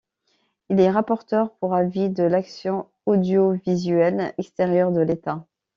[0.69, 5.45] Il est Rapporteur pour avis de l’Action Audiovisuelle Extérieure de l’État.